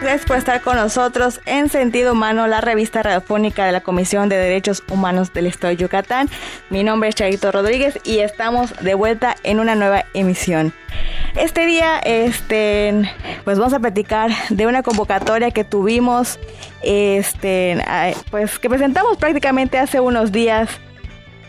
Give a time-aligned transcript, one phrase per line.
[0.00, 4.36] Gracias por estar con nosotros en Sentido Humano, la revista radiofónica de la Comisión de
[4.36, 6.30] Derechos Humanos del Estado de Yucatán.
[6.70, 10.72] Mi nombre es Charito Rodríguez y estamos de vuelta en una nueva emisión.
[11.36, 13.12] Este día, este,
[13.44, 16.38] pues vamos a platicar de una convocatoria que tuvimos,
[16.82, 17.76] este,
[18.30, 20.70] pues que presentamos prácticamente hace unos días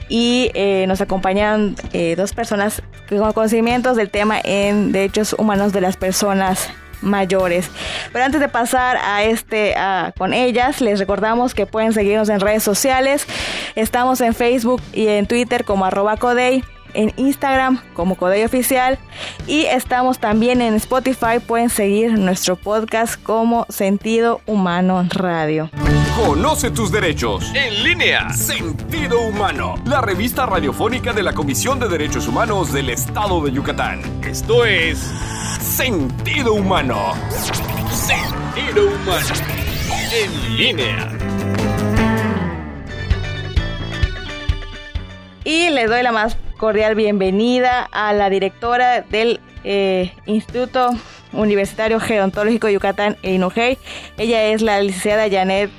[0.10, 5.80] y eh, nos acompañaron eh, dos personas con conocimientos del tema en derechos humanos de
[5.80, 6.70] las personas
[7.02, 7.70] mayores.
[8.12, 9.76] Pero antes de pasar a este
[10.18, 13.26] con ellas, les recordamos que pueden seguirnos en redes sociales.
[13.76, 19.00] Estamos en Facebook y en Twitter como arroba Codey en Instagram como Codey Oficial
[19.48, 21.40] y estamos también en Spotify.
[21.46, 25.70] Pueden seguir nuestro podcast como Sentido Humano Radio.
[26.16, 27.52] Conoce tus derechos.
[27.56, 28.30] En línea.
[28.30, 29.76] Sentido Humano.
[29.86, 34.02] La revista radiofónica de la Comisión de Derechos Humanos del Estado de Yucatán.
[34.24, 35.00] Esto es
[35.60, 37.14] Sentido Humano.
[37.90, 39.28] Sentido Humano.
[40.14, 41.12] En línea.
[45.44, 50.92] Y le doy la más cordial bienvenida a la directora del eh, Instituto
[51.34, 53.80] Universitario Gerontológico Yucatán e INUGEI.
[54.20, 55.72] Ella es la licenciada Janet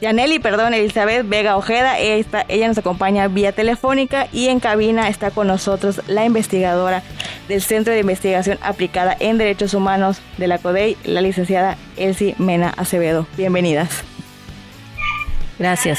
[0.00, 5.32] Yaneli, perdón, Elizabeth Vega Ojeda, ella, ella nos acompaña vía telefónica y en cabina está
[5.32, 7.02] con nosotros la investigadora
[7.48, 12.72] del Centro de Investigación Aplicada en Derechos Humanos de la CODEI, la licenciada Elsie Mena
[12.76, 13.26] Acevedo.
[13.36, 14.04] Bienvenidas.
[15.58, 15.98] Gracias.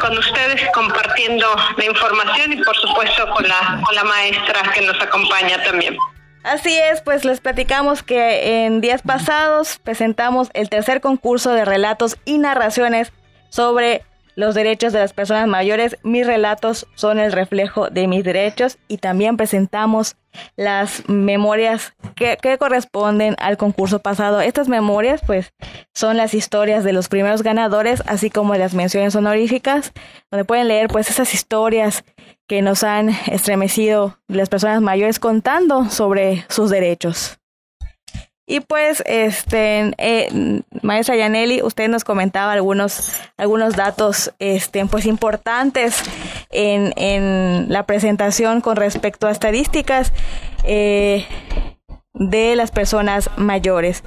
[0.00, 5.00] Con ustedes compartiendo la información y por supuesto con la, con la maestra que nos
[5.00, 5.96] acompaña también.
[6.44, 12.16] Así es, pues les platicamos que en días pasados presentamos el tercer concurso de relatos
[12.24, 13.12] y narraciones
[13.50, 14.04] sobre
[14.38, 15.98] los derechos de las personas mayores.
[16.04, 20.14] Mis relatos son el reflejo de mis derechos y también presentamos
[20.54, 24.40] las memorias que, corresponden al concurso pasado.
[24.40, 25.52] Estas memorias pues
[25.92, 29.92] son las historias de los primeros ganadores, así como las menciones honoríficas,
[30.30, 32.04] donde pueden leer pues esas historias
[32.46, 37.40] que nos han estremecido las personas mayores contando sobre sus derechos.
[38.50, 46.02] Y pues, este, eh, maestra Yaneli, usted nos comentaba algunos, algunos datos, este, pues importantes
[46.50, 50.14] en, en la presentación con respecto a estadísticas
[50.64, 51.26] eh,
[52.14, 54.02] de las personas mayores.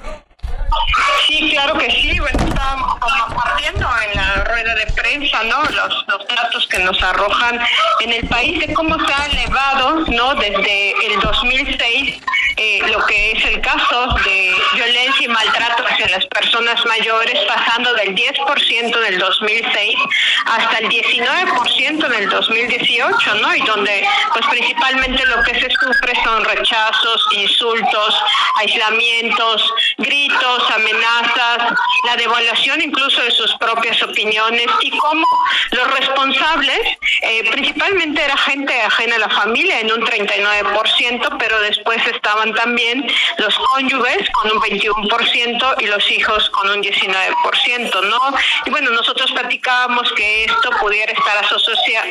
[1.26, 2.18] Sí, claro que sí.
[2.18, 5.62] Bueno, estábamos compartiendo en la rueda de prensa, ¿no?
[5.62, 7.60] Los, los datos que nos arrojan
[8.00, 10.34] en el país de cómo se ha elevado, ¿no?
[10.34, 12.22] Desde el 2006
[12.56, 17.94] eh, lo que es el caso de violencia y maltrato hacia las personas mayores, pasando
[17.94, 19.98] del 10% del 2006
[20.46, 23.54] hasta el 19% en el 2018, ¿no?
[23.54, 28.22] Y donde, pues principalmente lo que se sufre son rechazos, insultos,
[28.58, 30.31] aislamientos, gritos,
[30.74, 35.26] amenazas, la devaluación incluso de sus propias opiniones y cómo
[35.70, 36.80] los responsables,
[37.22, 43.06] eh, principalmente era gente ajena a la familia en un 39%, pero después estaban también
[43.38, 48.20] los cónyuges con un 21% y los hijos con un 19%, ¿no?
[48.66, 51.44] Y bueno, nosotros platicábamos que esto pudiera estar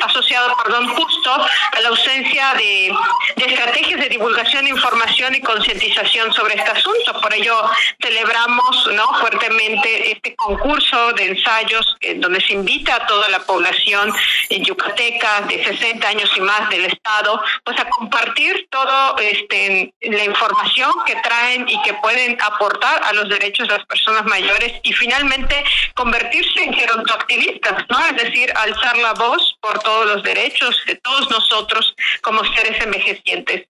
[0.02, 2.92] asociado, perdón, justo a la ausencia de,
[3.36, 7.20] estrategias de divulgación, información y concientización sobre este asunto.
[7.22, 7.70] Por ello
[8.12, 9.08] celebramos, ¿no?
[9.20, 14.14] Fuertemente este concurso de ensayos en donde se invita a toda la población
[14.50, 20.92] yucateca de 60 años y más del estado, pues a compartir todo este la información
[21.06, 25.64] que traen y que pueden aportar a los derechos de las personas mayores y finalmente
[25.96, 28.06] convertirse en gerontoactivistas, ¿no?
[28.08, 33.68] Es decir, alzar la voz por todos los derechos de todos nosotros como seres envejecientes.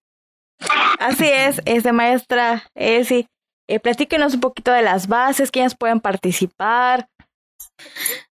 [0.98, 3.26] Así es, es de maestra Esi.
[3.68, 7.08] Eh, platíquenos un poquito de las bases, quiénes pueden participar,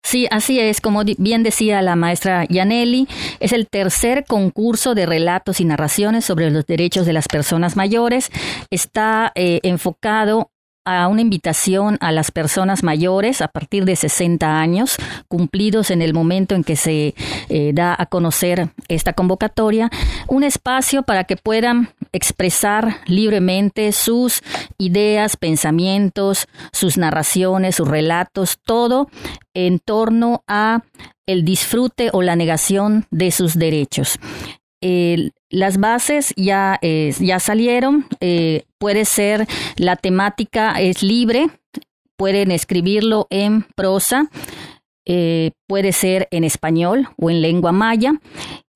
[0.03, 3.07] Sí, así es, como bien decía la maestra Yaneli,
[3.39, 8.31] es el tercer concurso de relatos y narraciones sobre los derechos de las personas mayores.
[8.71, 10.51] Está eh, enfocado
[10.85, 14.97] a una invitación a las personas mayores a partir de 60 años,
[15.29, 17.15] cumplidos en el momento en que se
[17.49, 19.91] eh, da a conocer esta convocatoria,
[20.29, 24.43] un espacio para que puedan expresar libremente sus
[24.79, 29.09] ideas, pensamientos, sus narraciones, sus relatos, todo
[29.55, 30.83] en torno a
[31.27, 34.19] el disfrute o la negación de sus derechos
[35.51, 41.49] las bases ya, ya salieron, eh, puede ser, la temática es libre,
[42.17, 44.31] pueden escribirlo en prosa,
[45.07, 48.13] eh, puede ser en español o en lengua maya,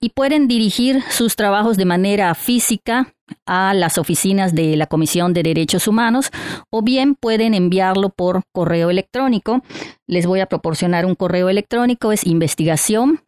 [0.01, 3.15] y pueden dirigir sus trabajos de manera física,
[3.47, 6.31] a las oficinas de la Comisión de Derechos Humanos
[6.71, 9.63] o bien pueden enviarlo por correo electrónico.
[10.07, 13.24] Les voy a proporcionar un correo electrónico, es investigación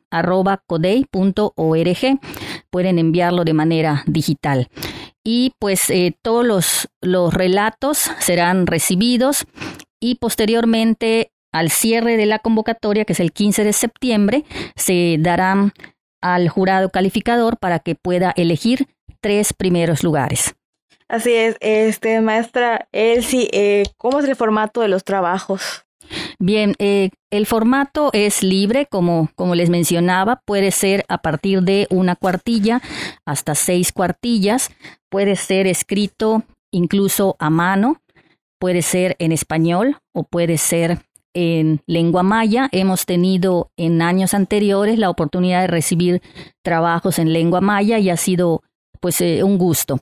[2.71, 4.69] Pueden enviarlo de manera digital.
[5.25, 9.47] Y pues eh, todos los, los relatos serán recibidos
[10.01, 14.45] y posteriormente al cierre de la convocatoria, que es el 15 de septiembre,
[14.77, 15.73] se darán
[16.21, 18.87] al jurado calificador para que pueda elegir
[19.21, 20.55] tres primeros lugares.
[21.09, 25.86] Así es, este maestra Elsie, eh, ¿cómo es el formato de los trabajos?
[26.39, 31.87] Bien, eh, el formato es libre, como, como les mencionaba, puede ser a partir de
[31.91, 32.83] una cuartilla
[33.25, 34.71] hasta seis cuartillas,
[35.09, 38.01] puede ser escrito incluso a mano,
[38.59, 41.01] puede ser en español o puede ser
[41.35, 42.69] en lengua maya.
[42.73, 46.23] Hemos tenido en años anteriores la oportunidad de recibir
[46.63, 48.63] trabajos en lengua maya y ha sido
[49.01, 50.01] pues eh, un gusto.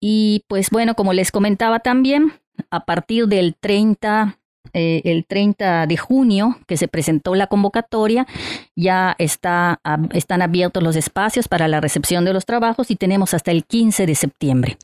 [0.00, 2.32] Y pues bueno, como les comentaba también,
[2.70, 4.38] a partir del 30
[4.72, 8.26] eh, el 30 de junio que se presentó la convocatoria,
[8.74, 9.80] ya está,
[10.12, 14.06] están abiertos los espacios para la recepción de los trabajos y tenemos hasta el 15
[14.06, 14.78] de septiembre.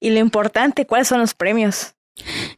[0.00, 1.94] Y lo importante, ¿cuáles son los premios?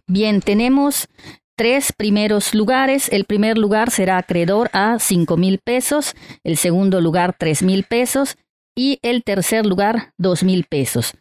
[0.07, 1.09] Bien, tenemos
[1.57, 3.09] tres primeros lugares.
[3.13, 6.15] El primer lugar será acreedor a cinco mil pesos,
[6.45, 8.37] el segundo lugar tres mil pesos
[8.75, 11.15] y el tercer lugar dos mil pesos.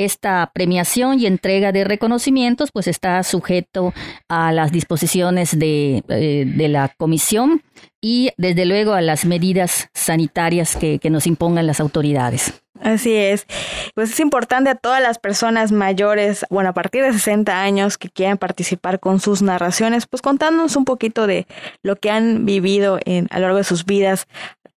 [0.00, 3.92] Esta premiación y entrega de reconocimientos pues está sujeto
[4.30, 7.62] a las disposiciones de, eh, de la comisión
[8.00, 12.62] y desde luego a las medidas sanitarias que, que nos impongan las autoridades.
[12.80, 13.46] Así es.
[13.94, 18.08] Pues es importante a todas las personas mayores, bueno, a partir de 60 años que
[18.08, 21.46] quieran participar con sus narraciones, pues contándonos un poquito de
[21.82, 24.26] lo que han vivido en, a lo largo de sus vidas,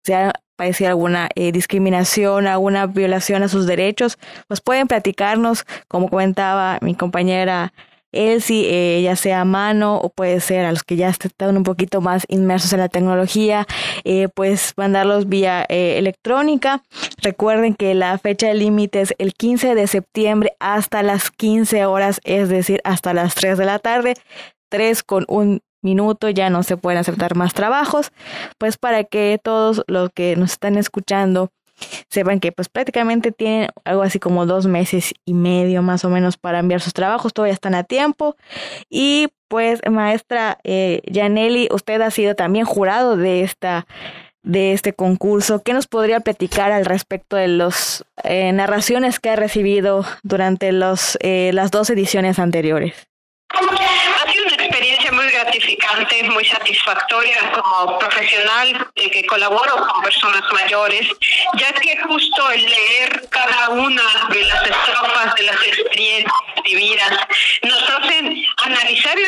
[0.05, 4.19] si ha padecido alguna eh, discriminación, alguna violación a sus derechos,
[4.49, 7.73] pues pueden platicarnos, como comentaba mi compañera
[8.13, 11.63] Elsie, eh, ya sea a mano o puede ser a los que ya están un
[11.63, 13.67] poquito más inmersos en la tecnología,
[14.05, 16.83] eh, pues mandarlos vía eh, electrónica.
[17.23, 22.21] Recuerden que la fecha de límite es el 15 de septiembre hasta las 15 horas,
[22.25, 24.15] es decir, hasta las 3 de la tarde.
[24.69, 28.13] 3 con un minuto ya no se pueden aceptar más trabajos,
[28.59, 31.51] pues para que todos los que nos están escuchando
[32.09, 36.37] sepan que pues prácticamente tienen algo así como dos meses y medio más o menos
[36.37, 38.37] para enviar sus trabajos, todavía están a tiempo.
[38.89, 43.87] Y pues maestra eh, Janelli, usted ha sido también jurado de esta
[44.43, 45.63] de este concurso.
[45.63, 51.17] ¿Qué nos podría platicar al respecto de las eh, narraciones que ha recibido durante los,
[51.21, 53.09] eh, las dos ediciones anteriores?
[55.23, 61.07] Muy gratificante, muy satisfactoria como profesional eh, que colaboro con personas mayores,
[61.55, 66.33] ya que justo el leer cada una de las estrofas de las experiencias
[66.65, 67.27] vividas
[67.63, 69.25] nos hacen analizar y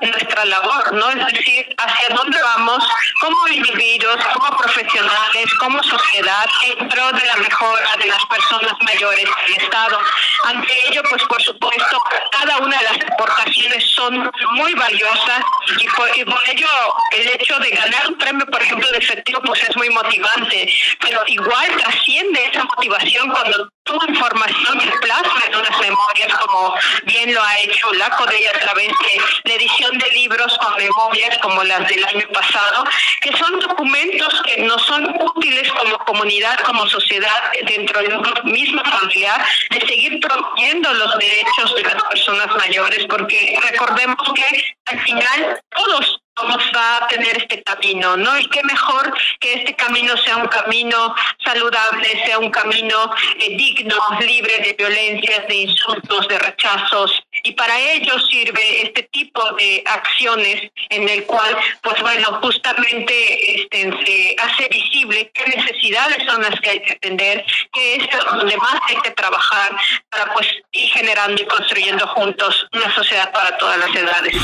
[0.00, 1.10] nuestra labor, ¿no?
[1.10, 2.84] Es decir, hacia dónde vamos
[3.20, 9.24] como individuos, como profesionales, como sociedad, en pro de la mejora de las personas mayores
[9.24, 9.98] del Estado.
[10.44, 15.42] Ante ello, pues por supuesto, cada una de las aportaciones son muy valiosas
[15.78, 16.08] y por,
[16.48, 16.68] ello
[17.12, 21.22] el hecho de ganar un premio, por ejemplo, de efectivo, pues es muy motivante, pero
[21.26, 26.74] igual trasciende esa motivación cuando tu información se plasma en unas memorias como
[27.04, 31.38] bien lo ha hecho la CODEI a través de la edición de libros con memorias
[31.38, 32.84] como las del año pasado,
[33.20, 38.82] que son documentos que nos son útiles como comunidad, como sociedad, dentro de un mismo
[38.84, 45.60] familiar, de seguir promoviendo los derechos de las personas mayores, porque recordemos que al final
[45.70, 48.38] todos vamos a tener este camino, ¿no?
[48.38, 51.14] Y qué mejor que este camino sea un camino
[51.44, 57.22] saludable, sea un camino eh, digno, libre de violencias, de insultos, de rechazos.
[57.46, 63.90] Y para ello sirve este tipo de acciones en el cual, pues bueno, justamente este,
[64.04, 68.80] se hace visible qué necesidades son las que hay que atender, qué es donde más
[68.88, 69.76] hay que trabajar
[70.10, 74.34] para pues ir generando y construyendo juntos una sociedad para todas las edades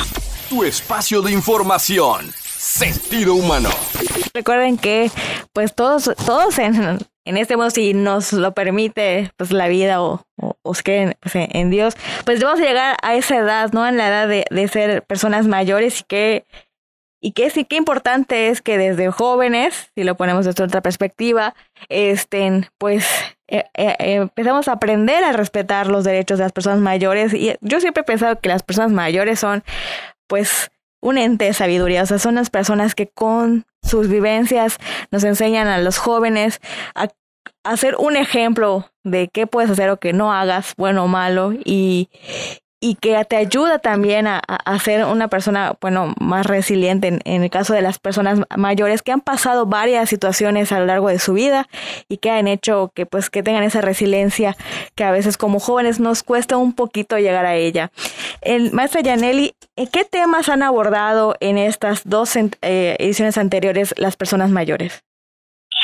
[0.52, 2.30] tu espacio de información.
[2.46, 3.70] Sentido humano.
[4.34, 5.10] Recuerden que
[5.54, 10.24] pues todos, todos en, en este mundo, si nos lo permite pues la vida o,
[10.62, 13.86] os creen pues, en Dios, pues vamos a llegar a esa edad, ¿no?
[13.86, 16.46] En la edad de, de ser personas mayores y que
[17.24, 21.54] y que sí qué importante es que desde jóvenes, si lo ponemos desde otra perspectiva,
[21.88, 23.06] estén, pues
[23.46, 27.32] eh, eh, empezamos a aprender a respetar los derechos de las personas mayores.
[27.32, 29.62] Y yo siempre he pensado que las personas mayores son
[30.26, 30.71] pues
[31.02, 34.78] un ente de sabiduría, o sea, son las personas que con sus vivencias
[35.10, 36.60] nos enseñan a los jóvenes
[36.94, 37.08] a
[37.64, 42.08] hacer un ejemplo de qué puedes hacer o que no hagas, bueno o malo, y,
[42.80, 47.50] y que te ayuda también a, a, ser una persona, bueno, más resiliente en, el
[47.50, 51.32] caso de las personas mayores que han pasado varias situaciones a lo largo de su
[51.32, 51.68] vida
[52.08, 54.56] y que han hecho que pues que tengan esa resiliencia
[54.96, 57.92] que a veces como jóvenes nos cuesta un poquito llegar a ella.
[58.40, 64.50] El maestra Yaneli, ¿qué temas han abordado en estas dos eh, ediciones anteriores las personas
[64.50, 65.02] mayores?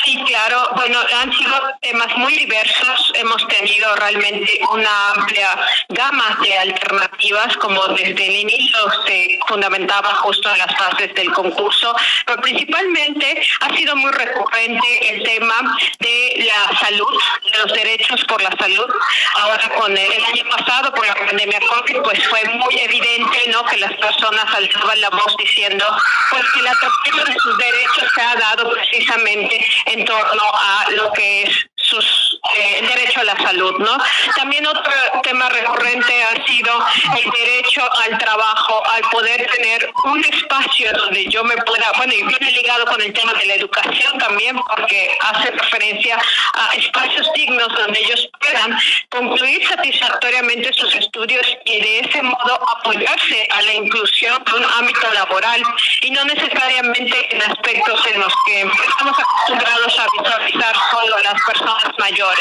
[0.03, 0.69] Sí, claro.
[0.75, 3.11] Bueno, han sido temas muy diversos.
[3.15, 5.49] Hemos tenido realmente una amplia
[5.89, 11.93] gama de alternativas, como desde el inicio se fundamentaba justo en las fases del concurso,
[12.25, 17.13] pero principalmente ha sido muy recurrente el tema de la salud,
[17.51, 18.87] de los derechos por la salud.
[19.35, 23.65] Ahora con el, año pasado, por la pandemia COVID, pues fue muy evidente, ¿no?
[23.65, 25.85] Que las personas alzaban la voz diciendo,
[26.31, 31.11] pues que la atropello de sus derechos se ha dado precisamente en torno a lo
[31.13, 33.97] que es sus eh, derecho a la salud, ¿no?
[34.35, 34.91] También otro
[35.23, 36.85] tema recurrente ha sido
[37.17, 42.23] el derecho al trabajo, al poder tener un espacio donde yo me pueda, bueno, y
[42.23, 46.17] viene ligado con el tema de la educación también, porque hace referencia
[46.53, 48.77] a espacios dignos donde ellos puedan
[49.09, 55.11] concluir satisfactoriamente sus estudios y de ese modo apoyarse a la inclusión de un ámbito
[55.13, 55.61] laboral
[56.01, 61.41] y no necesariamente en aspectos en los que estamos acostumbrados a visualizar solo a las
[61.45, 62.38] personas mayores.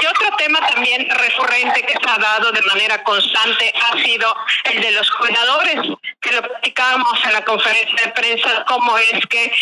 [0.00, 4.34] Y otro tema también recurrente que se ha dado de manera constante ha sido
[4.64, 5.80] el de los cuidadores,
[6.20, 9.52] que lo platicábamos en la conferencia de prensa, cómo es que eh,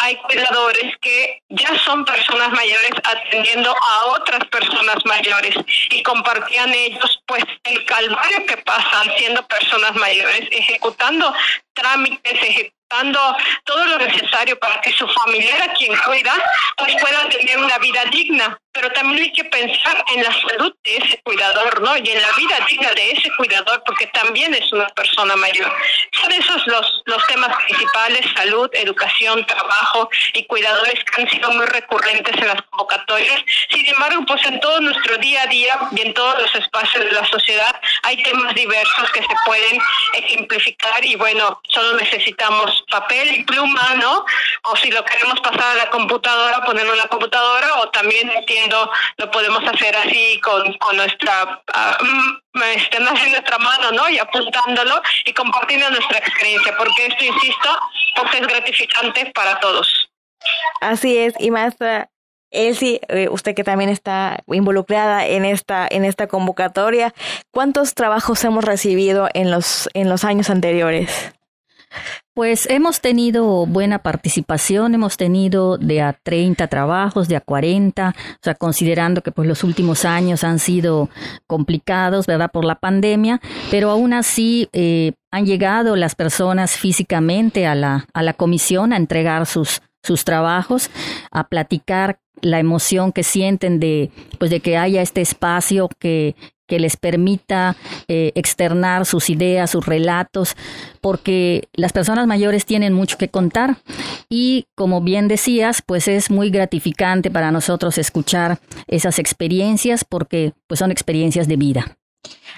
[0.00, 5.54] hay cuidadores que ya son personas mayores atendiendo a otras personas mayores
[5.90, 11.34] y compartían ellos pues el calvario que pasan siendo personas mayores, ejecutando
[11.72, 16.32] trámites, ejecutando todo lo necesario para que su familiar a quien cuida
[16.76, 20.96] pues pueda tener una vida digna pero también hay que pensar en la salud de
[20.96, 21.96] ese cuidador, ¿no?
[21.96, 25.72] Y en la vida digna de ese cuidador, porque también es una persona mayor.
[26.20, 31.66] Son esos los, los temas principales, salud, educación, trabajo y cuidadores que han sido muy
[31.66, 33.40] recurrentes en las convocatorias.
[33.70, 37.12] Sin embargo, pues en todo nuestro día a día y en todos los espacios de
[37.12, 39.80] la sociedad hay temas diversos que se pueden
[40.14, 44.24] ejemplificar y bueno, solo necesitamos papel y pluma, ¿no?
[44.64, 48.32] O si lo queremos pasar a la computadora, ponerlo en la computadora o también
[49.16, 52.60] lo podemos hacer así con, con nuestra, uh,
[53.00, 54.08] nuestra mano, ¿no?
[54.08, 57.78] Y apuntándolo y compartiendo nuestra experiencia, porque esto, insisto,
[58.16, 60.10] pues es gratificante para todos.
[60.80, 61.74] Así es, y más
[62.54, 67.12] Elsie, eh, usted que también está involucrada en esta, en esta convocatoria,
[67.50, 71.34] ¿cuántos trabajos hemos recibido en los, en los años anteriores?
[72.34, 78.38] Pues hemos tenido buena participación, hemos tenido de a 30 trabajos, de a 40, o
[78.42, 81.08] sea, considerando que pues los últimos años han sido
[81.46, 82.50] complicados, ¿verdad?
[82.50, 88.22] Por la pandemia, pero aún así eh, han llegado las personas físicamente a la, a
[88.22, 90.90] la comisión a entregar sus, sus trabajos,
[91.30, 96.36] a platicar la emoción que sienten de, pues de que haya este espacio que,
[96.66, 97.76] que les permita
[98.08, 100.56] eh, externar sus ideas, sus relatos,
[101.00, 103.76] porque las personas mayores tienen mucho que contar
[104.28, 110.78] y como bien decías, pues es muy gratificante para nosotros escuchar esas experiencias porque pues
[110.78, 111.96] son experiencias de vida.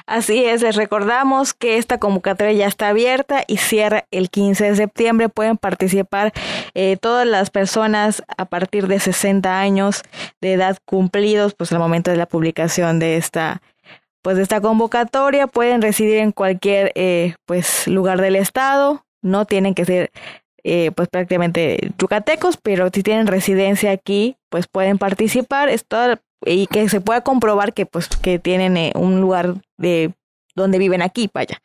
[0.07, 4.77] Así es, les recordamos que esta convocatoria ya está abierta y cierra el 15 de
[4.77, 5.29] septiembre.
[5.29, 6.33] Pueden participar
[6.75, 10.03] eh, todas las personas a partir de 60 años
[10.41, 13.63] de edad cumplidos, pues al momento de la publicación de esta
[14.27, 19.07] pues de esta convocatoria pueden residir en cualquier eh, pues lugar del estado.
[19.23, 20.11] No tienen que ser
[20.65, 25.69] eh, pues prácticamente yucatecos pero si tienen residencia aquí pues pueden participar.
[25.69, 25.97] Esto
[26.45, 30.13] y que se pueda comprobar que pues que tienen eh, un lugar de
[30.57, 31.61] donde viven aquí vaya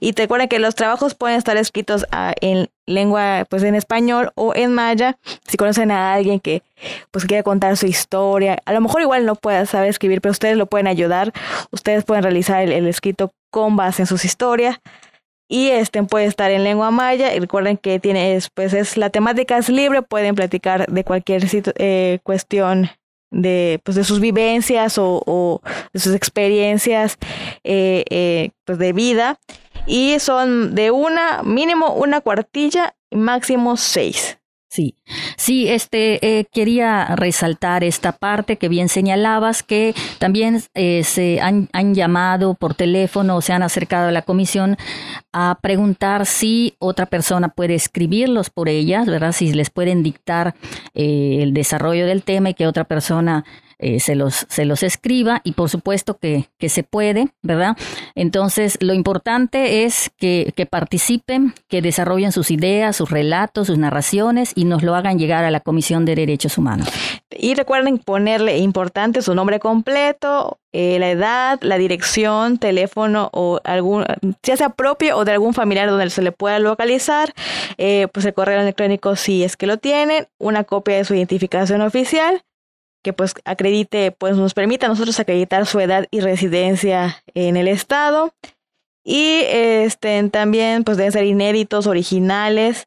[0.00, 4.32] y te recuerda que los trabajos pueden estar escritos ah, en lengua, pues en español
[4.34, 5.18] o en maya.
[5.46, 6.62] Si conocen a alguien que
[7.10, 10.56] pues quiere contar su historia, a lo mejor igual no pueda saber escribir, pero ustedes
[10.56, 11.32] lo pueden ayudar.
[11.70, 14.80] Ustedes pueden realizar el, escrito con base en sus historias
[15.48, 19.58] y este puede estar en lengua maya y recuerden que tiene pues es la temática
[19.58, 21.44] es libre pueden platicar de cualquier
[21.76, 22.90] eh, cuestión
[23.32, 25.60] de pues de sus vivencias o,
[25.92, 27.18] de sus experiencias
[27.64, 29.40] eh, eh, pues de vida
[29.86, 34.38] y son de una, mínimo una cuartilla y máximo seis.
[34.72, 34.96] Sí,
[35.36, 41.68] sí, este eh, quería resaltar esta parte que bien señalabas, que también eh, se han,
[41.94, 44.78] llamado por teléfono o se han acercado a la comisión
[45.30, 49.32] a preguntar si otra persona puede escribirlos por ellas, ¿verdad?
[49.32, 50.54] Si les pueden dictar
[50.94, 53.44] eh, el desarrollo del tema y que otra persona
[53.82, 57.76] eh, se, los, se los escriba y por supuesto que, que, se puede, ¿verdad?
[58.14, 64.52] Entonces, lo importante es que, que, participen, que desarrollen sus ideas, sus relatos, sus narraciones
[64.54, 66.88] y nos lo hagan llegar a la Comisión de Derechos Humanos.
[67.30, 74.04] Y recuerden ponerle importante su nombre completo, eh, la edad, la dirección, teléfono o algún,
[74.42, 77.34] ya sea propio o de algún familiar donde se le pueda localizar,
[77.78, 81.82] eh, pues el correo electrónico si es que lo tienen, una copia de su identificación
[81.82, 82.44] oficial
[83.02, 87.68] que pues acredite, pues nos permita a nosotros acreditar su edad y residencia en el
[87.68, 88.32] estado.
[89.04, 92.86] Y este, también pues deben ser inéditos, originales.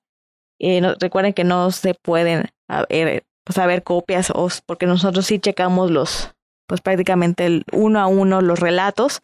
[0.60, 6.32] Eh, recuerden que no se pueden haber, pues, copias o, porque nosotros sí checamos los,
[6.68, 9.20] pues prácticamente el uno a uno los relatos.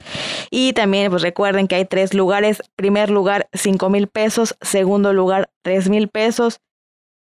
[0.50, 2.62] Y también pues recuerden que hay tres lugares.
[2.76, 4.58] Primer lugar, cinco mil pesos.
[4.60, 6.60] Segundo lugar, tres mil pesos.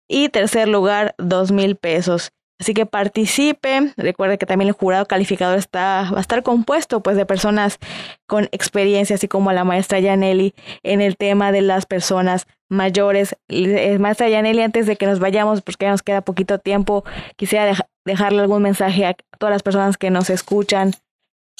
[0.09, 2.33] Y tercer lugar, dos mil pesos.
[2.61, 3.91] Así que participe.
[3.97, 7.79] Recuerde que también el jurado calificador está, va a estar compuesto pues de personas
[8.27, 10.53] con experiencia, así como la maestra Yaneli
[10.83, 13.35] en el tema de las personas mayores.
[13.49, 17.03] Eh, maestra Yaneli, antes de que nos vayamos, porque ya nos queda poquito tiempo,
[17.35, 17.73] quisiera
[18.05, 20.93] dejarle algún mensaje a todas las personas que nos escuchan,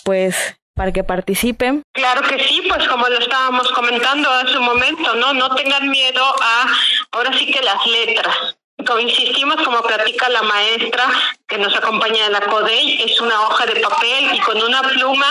[0.06, 1.82] pues para que participen.
[1.96, 5.34] Claro que sí, pues como lo estábamos comentando hace un momento, ¿no?
[5.34, 6.68] No tengan miedo a,
[7.12, 8.56] ahora sí que las letras
[9.00, 11.06] insistimos, como platica la maestra
[11.48, 15.28] que nos acompaña en la CODEI, es una hoja de papel y con una pluma,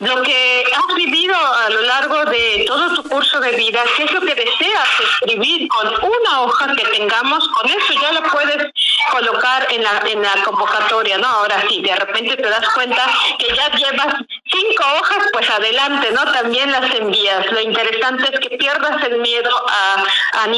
[0.00, 4.12] lo que has vivido a lo largo de todo tu curso de vida, qué es
[4.12, 4.88] lo que deseas
[5.20, 8.72] escribir con una hoja que tengamos, con eso ya lo puedes
[9.12, 11.28] colocar en la, en la convocatoria, ¿no?
[11.28, 13.06] Ahora sí, de repente te das cuenta
[13.38, 14.14] que ya llevas
[14.50, 16.24] cinco hojas, pues adelante, ¿no?
[16.32, 17.50] También las envías.
[17.50, 20.04] Lo interesante es que pierdas el miedo a,
[20.42, 20.48] a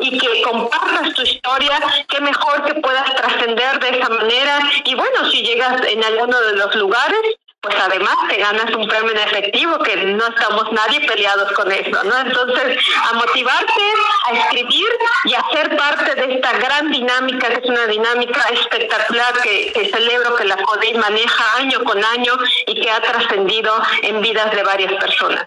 [0.00, 4.60] y que compartas tu historia, qué mejor que puedas trascender de esa manera.
[4.84, 7.20] Y bueno, si llegas en alguno de los lugares,
[7.60, 12.04] pues además te ganas un premio en efectivo, que no estamos nadie peleados con eso,
[12.04, 12.18] ¿no?
[12.18, 12.78] Entonces,
[13.10, 13.82] a motivarte,
[14.28, 14.88] a escribir
[15.24, 20.36] y a ser parte esta gran dinámica, que es una dinámica espectacular que, que celebro
[20.36, 22.32] que la CODEI maneja año con año
[22.66, 25.46] y que ha trascendido en vidas de varias personas.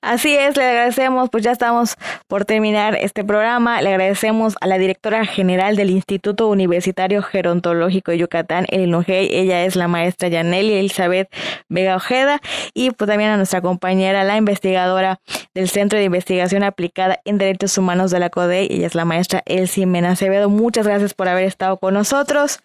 [0.00, 3.82] Así es, le agradecemos, pues ya estamos por terminar este programa.
[3.82, 9.28] Le agradecemos a la directora general del Instituto Universitario Gerontológico de Yucatán, el INUGEI.
[9.30, 11.28] Ella es la maestra Yaneli Elizabeth
[11.68, 12.40] Vega Ojeda.
[12.74, 15.20] Y pues también a nuestra compañera, la investigadora
[15.54, 18.68] del Centro de Investigación Aplicada en Derechos Humanos de la CODEI.
[18.70, 20.48] Ella es la maestra Elsie Mena Acevedo.
[20.48, 22.60] Muchas gracias por haber estado con nosotros.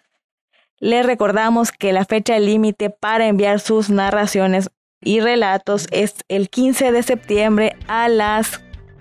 [0.80, 4.70] Le recordamos que la fecha límite para enviar sus narraciones
[5.04, 8.60] y relatos es el 15 de septiembre a las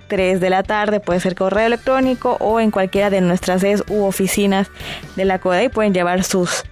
[0.09, 0.99] 3 de la tarde.
[0.99, 4.67] Puede ser correo electrónico o en cualquiera de nuestras sedes u oficinas
[5.15, 6.65] de la CODA y pueden llevar sus,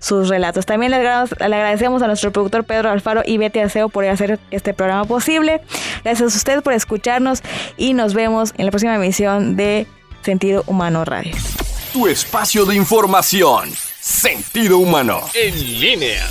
[0.00, 0.66] sus relatos.
[0.66, 5.04] También le agradecemos a nuestro productor Pedro Alfaro y Betty Arceo por hacer este programa
[5.04, 5.60] posible.
[6.02, 7.42] Gracias a ustedes por escucharnos
[7.76, 9.86] y nos vemos en la próxima emisión de
[10.22, 11.36] Sentido Humano Radio.
[11.92, 13.70] Tu espacio de información.
[14.00, 15.20] Sentido Humano.
[15.34, 16.26] En línea.